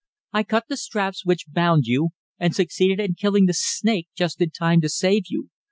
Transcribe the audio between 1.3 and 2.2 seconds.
bound you,